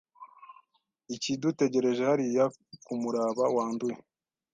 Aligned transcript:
Ikidutegereje 1.15 2.01
hariya 2.09 2.45
kumuraba 2.85 3.43
wanduye 3.55 3.97